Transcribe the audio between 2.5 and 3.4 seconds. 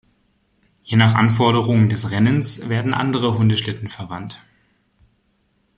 werden andere